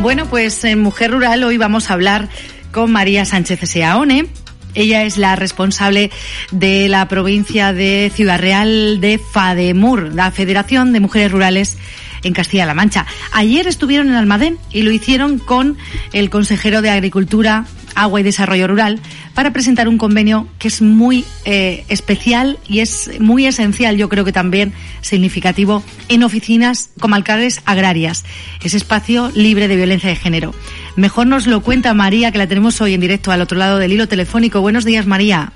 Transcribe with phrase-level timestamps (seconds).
[0.00, 2.28] Bueno, pues en Mujer Rural hoy vamos a hablar
[2.72, 4.26] con María Sánchez Seaone.
[4.74, 6.10] Ella es la responsable
[6.50, 11.78] de la provincia de Ciudad Real de FADEMUR, la Federación de Mujeres Rurales
[12.22, 13.06] en Castilla-La Mancha.
[13.32, 15.76] Ayer estuvieron en Almadén y lo hicieron con
[16.12, 19.00] el consejero de Agricultura, Agua y Desarrollo Rural
[19.34, 24.24] para presentar un convenio que es muy eh, especial y es muy esencial, yo creo
[24.24, 28.24] que también significativo, en oficinas comarcales agrarias,
[28.62, 30.54] ese espacio libre de violencia de género.
[30.96, 33.92] Mejor nos lo cuenta María, que la tenemos hoy en directo al otro lado del
[33.92, 34.60] hilo telefónico.
[34.60, 35.52] Buenos días, María.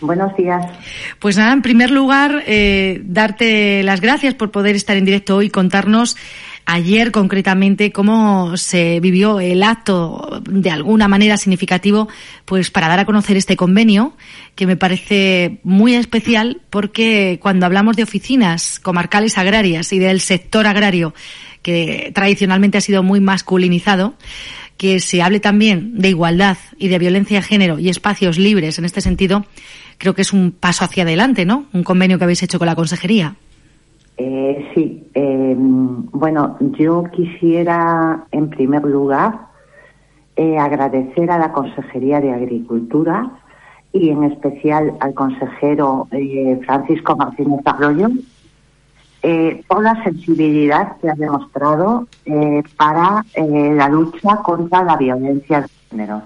[0.00, 0.64] Buenos días.
[1.18, 5.46] Pues nada, en primer lugar, eh, darte las gracias por poder estar en directo hoy
[5.46, 6.16] y contarnos
[6.64, 12.08] ayer concretamente cómo se vivió el acto de alguna manera significativo
[12.44, 14.16] pues para dar a conocer este convenio
[14.54, 20.66] que me parece muy especial porque cuando hablamos de oficinas comarcales agrarias y del sector
[20.66, 21.14] agrario
[21.62, 24.14] que tradicionalmente ha sido muy masculinizado
[24.80, 28.86] que se hable también de igualdad y de violencia de género y espacios libres en
[28.86, 29.44] este sentido,
[29.98, 31.66] creo que es un paso hacia adelante, ¿no?
[31.74, 33.36] Un convenio que habéis hecho con la consejería.
[34.16, 39.49] Eh, sí, eh, bueno, yo quisiera en primer lugar
[40.40, 43.30] eh, agradecer a la Consejería de Agricultura
[43.92, 48.08] y en especial al consejero eh, Francisco Martínez Arroyo
[49.68, 52.06] por la sensibilidad que ha demostrado
[52.78, 56.22] para la lucha contra la violencia de género.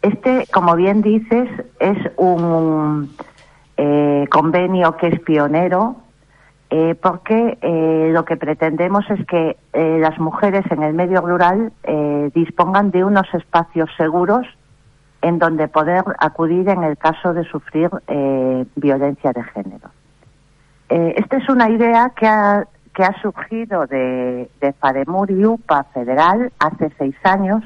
[0.00, 3.14] Este, como bien dices, es un
[4.30, 5.96] convenio que es pionero
[6.70, 11.72] eh, porque eh, lo que pretendemos es que eh, las mujeres en el medio rural
[12.34, 14.46] dispongan de unos espacios seguros
[15.22, 17.90] en donde poder acudir en el caso de sufrir
[18.74, 19.90] violencia de género.
[20.88, 26.52] esta es una idea que ha, que ha surgido de, de FADEMUR y UPA federal
[26.58, 27.62] hace seis años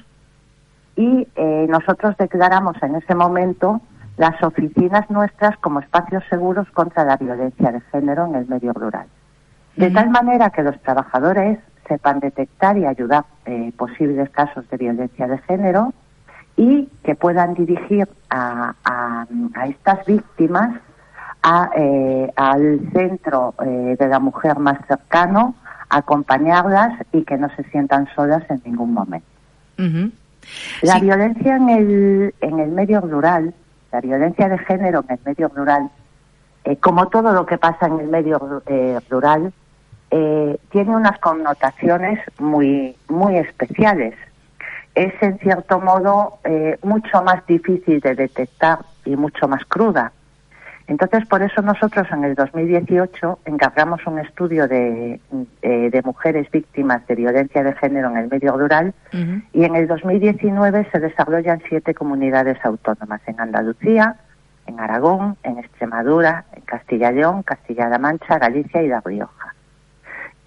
[0.96, 1.26] y
[1.68, 3.80] nosotros declaramos en ese momento
[4.18, 9.06] las oficinas nuestras como espacios seguros contra la violencia de género en el medio rural.
[9.76, 15.28] De tal manera que los trabajadores sepan detectar y ayudar eh, posibles casos de violencia
[15.28, 15.94] de género
[16.56, 18.74] y que puedan dirigir a,
[19.68, 20.80] estas víctimas
[21.76, 25.54] eh, al centro eh, de la mujer más cercano,
[25.88, 29.28] acompañarlas y que no se sientan solas en ningún momento.
[30.82, 33.54] La violencia en el, en el medio rural
[33.92, 35.90] la violencia de género en el medio rural,
[36.64, 39.52] eh, como todo lo que pasa en el medio eh, rural,
[40.10, 44.14] eh, tiene unas connotaciones muy, muy especiales.
[44.94, 46.38] Es en cierto modo
[46.82, 50.12] mucho más difícil de detectar y mucho más cruda.
[50.88, 55.20] Entonces, por eso nosotros en el 2018 encargamos un estudio de,
[55.60, 58.94] de mujeres víctimas de violencia de género en el medio rural
[59.52, 64.16] y en el 2019 se desarrollan siete comunidades autónomas en Andalucía,
[64.66, 69.54] en Aragón, en Extremadura, en Castilla y León, Castilla-La Mancha, Galicia y La Rioja.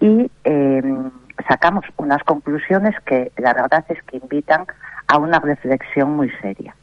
[0.00, 1.08] Y em,
[1.46, 4.66] sacamos unas conclusiones que la verdad es que invitan
[5.06, 6.74] a una reflexión muy seria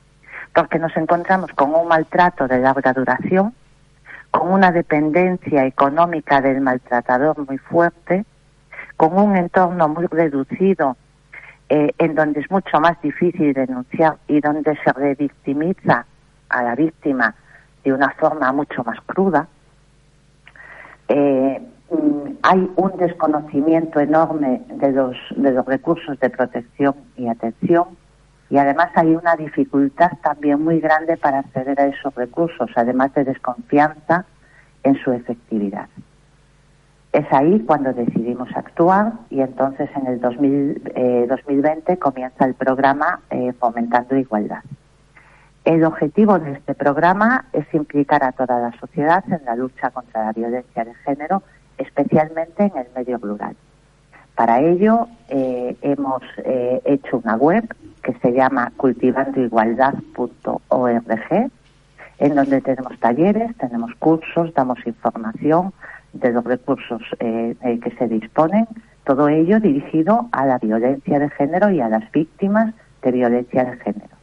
[0.53, 3.53] porque nos encontramos con un maltrato de larga duración,
[4.31, 8.25] con una dependencia económica del maltratador muy fuerte,
[8.97, 10.97] con un entorno muy reducido
[11.69, 16.05] eh, en donde es mucho más difícil denunciar y donde se revictimiza
[16.49, 17.35] a la víctima
[17.83, 19.47] de una forma mucho más cruda.
[21.07, 21.61] Eh,
[21.91, 27.98] mm, hay un desconocimiento enorme de los, de los recursos de protección y atención
[28.49, 33.23] y además hay una dificultad también muy grande para acceder a esos recursos, además de
[33.23, 34.25] desconfianza
[34.83, 35.87] en su efectividad.
[37.11, 43.53] Es ahí cuando decidimos actuar y entonces en el 2020 eh, comienza el programa eh,
[43.53, 44.63] Fomentando Igualdad.
[45.65, 50.25] El objetivo de este programa es implicar a toda la sociedad en la lucha contra
[50.25, 51.43] la violencia de género,
[51.77, 53.55] especialmente en el medio rural.
[54.35, 57.65] Para ello eh, hemos hecho una web
[58.09, 61.51] que se llama cultivandoigualdad.org,
[62.17, 65.71] en donde tenemos talleres, tenemos cursos, damos información
[66.13, 68.67] de los recursos eh, eh, que se disponen,
[69.03, 72.73] todo ello dirigido a la violencia de género y a las víctimas
[73.03, 74.15] de violencia de género.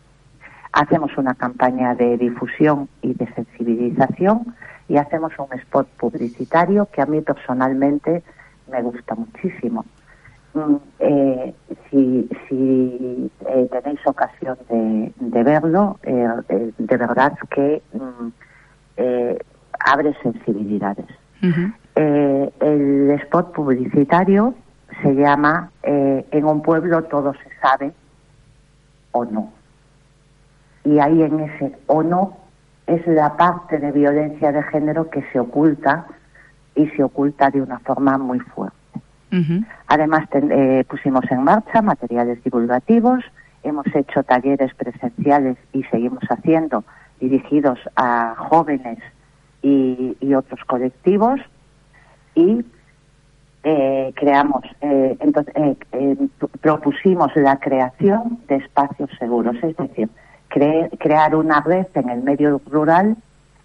[0.72, 4.56] Hacemos una campaña de difusión y de sensibilización
[4.88, 8.24] y hacemos un spot publicitario que a mí personalmente
[8.68, 9.84] me gusta muchísimo.
[10.98, 11.54] Eh,
[11.90, 18.28] si, si eh, tenéis ocasión de, verlo, eh, de verdad que mm,
[19.80, 21.06] abre sensibilidades.
[21.94, 24.54] el spot publicitario
[25.02, 27.92] se llama En un pueblo todo se sabe
[29.12, 29.52] o no.
[30.84, 32.36] Y ahí en ese o no
[32.86, 36.06] es la parte de violencia de género que se oculta
[36.74, 38.85] y se oculta de una forma muy fuerte.
[39.88, 43.24] Además, eh, pusimos en marcha materiales divulgativos,
[43.62, 46.84] hemos hecho talleres presenciales y seguimos haciendo
[47.20, 48.98] dirigidos a jóvenes
[49.62, 51.40] y, otros colectivos
[52.34, 52.64] y
[53.64, 55.54] eh, creamos, eh, entonces,
[56.60, 60.08] propusimos la creación de espacios seguros, es decir,
[60.48, 63.16] crear una red en el medio rural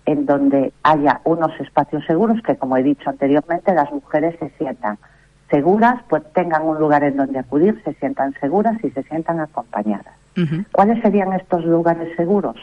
[0.06, 4.98] en donde haya unos espacios seguros que, como he dicho anteriormente, las mujeres se sientan
[5.52, 10.16] seguras, pues tengan un lugar en donde acudir, se sientan seguras y se sientan acompañadas.
[10.72, 12.56] ¿Cuáles serían estos lugares seguros?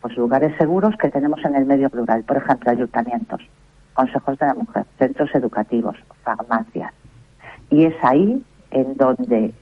[0.00, 3.42] Pues lugares seguros que tenemos en el medio rural, por ejemplo, ayuntamientos,
[3.94, 6.92] consejos de la mujer, centros educativos, farmacias.
[7.68, 9.52] Y es ahí en donde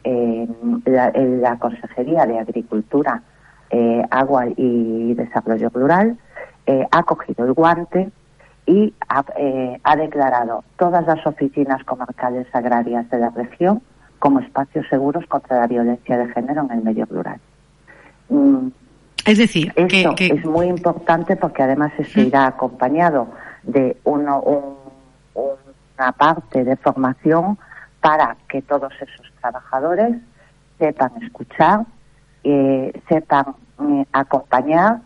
[0.84, 3.22] la, Consejería de Agricultura,
[3.70, 6.18] eh, Agua y Desarrollo Rural
[6.66, 8.10] eh, ha cogido el guante
[8.66, 8.94] y
[9.36, 13.82] eh, ha, declarado todas las oficinas comarcales agrarias de la región
[14.18, 17.38] como espacios seguros contra la violencia de género en el medio rural.
[18.30, 18.68] Mm,
[19.26, 23.28] es decir, esto es muy importante porque además esto irá acompañado
[23.62, 24.42] de uno,
[25.34, 27.58] una parte de formación
[28.00, 30.16] para que todos esos trabajadores
[30.78, 31.86] sepan escuchar,
[32.44, 35.00] eh, sepan eh, acompañar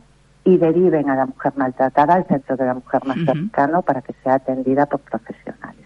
[0.49, 4.15] y deriven a la mujer maltratada al centro de la mujer más cercano para que
[4.23, 5.85] sea atendida por profesionales.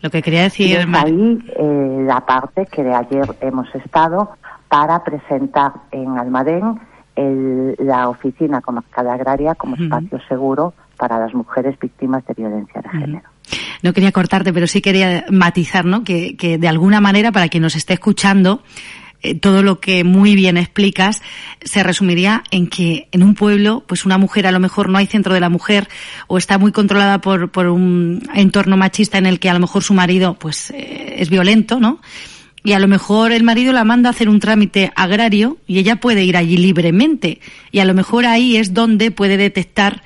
[0.00, 0.78] Lo que quería decir...
[0.78, 4.30] es ahí eh, la parte que de ayer hemos estado
[4.68, 6.80] para presentar en Almadén
[7.78, 13.28] la oficina comarcal agraria como espacio seguro para las mujeres víctimas de violencia de género.
[13.82, 16.04] No quería cortarte, pero sí quería matizar, ¿no?
[16.04, 18.62] Que, que de alguna manera, para quien nos esté escuchando,
[19.22, 21.22] eh, todo lo que muy bien explicas
[21.62, 25.06] se resumiría en que en un pueblo, pues una mujer a lo mejor no hay
[25.06, 25.88] centro de la mujer
[26.28, 29.82] o está muy controlada por, por un entorno machista en el que a lo mejor
[29.82, 32.00] su marido pues eh, es violento, ¿no?
[32.64, 35.96] Y a lo mejor el marido la manda a hacer un trámite agrario y ella
[35.96, 37.40] puede ir allí libremente.
[37.72, 40.02] Y a lo mejor ahí es donde puede detectar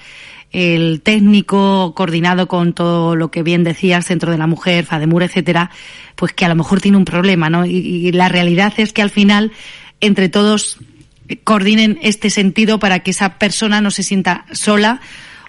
[0.52, 5.70] el técnico coordinado con todo lo que bien decía Centro de la Mujer, FADEMUR, etcétera,
[6.14, 7.64] pues que a lo mejor tiene un problema, ¿no?
[7.64, 9.52] Y, la realidad es que al final,
[10.00, 10.78] entre todos,
[11.44, 15.00] coordinen este sentido para que esa persona no se sienta sola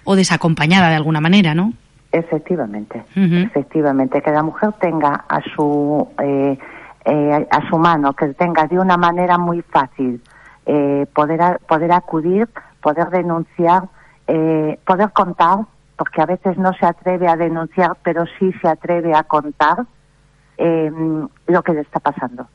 [0.04, 1.74] o desacompañada de alguna manera, ¿no?
[2.10, 6.56] Efectivamente, efectivamente, que la mujer tenga a su eh,
[7.04, 10.22] eh, a su mano, que tenga de una manera muy fácil
[10.64, 12.48] eh, poder poder acudir,
[12.80, 13.88] poder denunciar
[14.26, 15.58] eh, poder contar,
[15.96, 19.84] porque a veces no se atreve a denunciar, pero sí se atreve a contar
[20.56, 22.48] em, lo que le está pasando.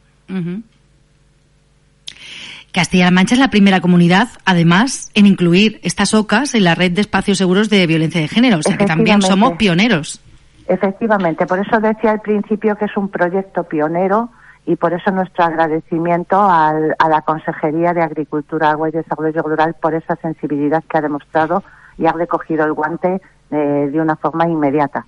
[2.71, 7.01] Castilla-La Mancha es la primera comunidad, además, en incluir estas OCAS en la red de
[7.01, 10.21] espacios seguros de violencia de género, o sea que también somos pioneros.
[10.67, 14.29] Efectivamente, por eso decía al principio que es un proyecto pionero
[14.65, 16.73] y por eso nuestro agradecimiento a
[17.09, 21.63] la Consejería de Agricultura, Agua y Desarrollo Rural por esa sensibilidad que ha demostrado
[21.97, 25.05] y ha recogido el guante eh, de una forma inmediata.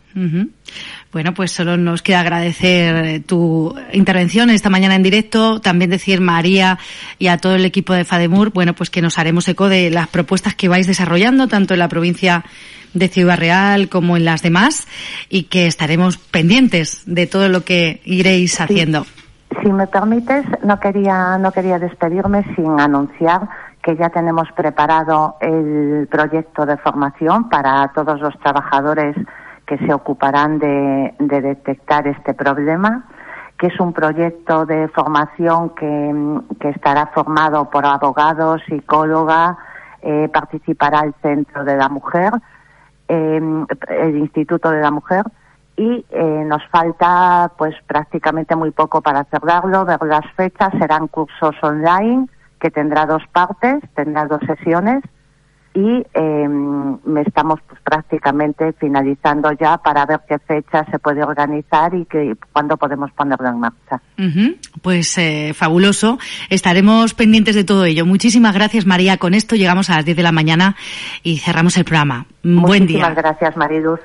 [1.12, 6.22] Bueno, pues solo nos queda agradecer eh, tu intervención esta mañana en directo, también decir
[6.22, 6.80] María
[7.20, 10.08] y a todo el equipo de FADEMUR, bueno, pues que nos haremos eco de las
[10.08, 12.44] propuestas que vais desarrollando tanto en la provincia
[12.96, 14.88] de Ciudad Real como en las demás
[15.30, 19.06] y que estaremos pendientes de todo lo que iréis haciendo.
[19.60, 23.50] Si me permites, no quería, no quería despedirme sin anunciar
[23.84, 29.16] que ya tenemos preparado el proyecto de formación para todos los trabajadores
[29.66, 33.06] que se ocuparán de, detectar este problema,
[33.58, 39.58] que es un proyecto de formación que, estará formado por abogados, psicóloga,
[40.02, 42.32] eh, participará el Centro de la Mujer,
[43.08, 45.24] eh, el Instituto de la Mujer,
[45.82, 51.56] y eh, nos falta pues prácticamente muy poco para cerrarlo, ver las fechas, serán cursos
[51.64, 52.28] online
[52.60, 55.02] que tendrá dos partes, tendrá dos sesiones
[55.74, 56.50] y eh,
[57.26, 62.78] estamos pues, prácticamente finalizando ya para ver qué fecha se puede organizar y que, cuándo
[62.78, 64.02] podemos ponerlo en marcha.
[64.84, 66.20] Pues eh, fabuloso.
[66.52, 68.06] Estaremos pendientes de todo ello.
[68.06, 69.18] Muchísimas gracias, María.
[69.18, 70.76] Con esto llegamos a las 10 de la mañana
[71.24, 72.28] y cerramos el programa.
[72.44, 73.00] Buen día.
[73.00, 74.00] Muchísimas gracias, Maridus.